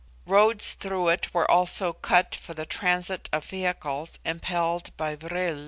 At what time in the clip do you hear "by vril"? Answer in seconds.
4.97-5.59